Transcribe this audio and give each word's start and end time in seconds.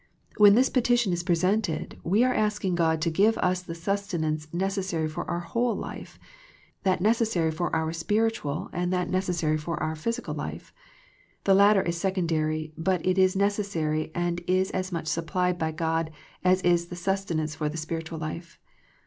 When 0.37 0.55
this 0.55 0.67
petition 0.67 1.13
is 1.13 1.21
presented 1.21 1.99
we 2.03 2.23
are 2.23 2.33
asking 2.33 2.73
God 2.73 3.03
to 3.03 3.11
give 3.11 3.37
us 3.37 3.61
the 3.61 3.75
sustenance 3.75 4.51
necessary 4.51 5.07
for 5.07 5.29
our 5.29 5.41
whole 5.41 5.75
life, 5.75 6.17
that 6.81 7.01
necessary 7.01 7.51
for 7.51 7.71
our 7.75 7.93
spiritual, 7.93 8.71
and 8.73 8.91
that 8.91 9.09
neces 9.11 9.35
sary 9.35 9.59
for 9.59 9.77
our 9.77 9.95
physical 9.95 10.33
life. 10.33 10.73
The 11.43 11.53
latter 11.53 11.83
is 11.83 11.97
secondary 11.97 12.73
but 12.75 13.05
it 13.05 13.19
is 13.19 13.35
necessary, 13.35 14.11
and 14.15 14.41
is 14.47 14.71
as 14.71 14.91
much 14.91 15.05
supplied 15.05 15.59
by 15.59 15.71
God 15.71 16.09
as 16.43 16.63
is 16.63 16.87
the 16.87 16.95
sustenance 16.95 17.53
for 17.53 17.69
the 17.69 17.77
spiritual 17.77 18.17
life. 18.17 18.57